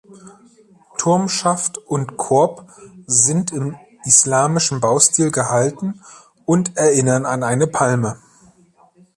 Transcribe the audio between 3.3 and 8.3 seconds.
im islamischen Baustil gehalten und erinnern an eine Palme.